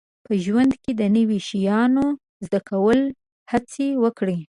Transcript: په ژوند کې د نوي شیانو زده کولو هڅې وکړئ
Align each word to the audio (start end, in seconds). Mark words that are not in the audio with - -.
په 0.25 0.33
ژوند 0.45 0.71
کې 0.83 0.91
د 0.95 1.01
نوي 1.15 1.39
شیانو 1.47 2.05
زده 2.45 2.59
کولو 2.69 3.05
هڅې 3.51 3.87
وکړئ 4.03 4.39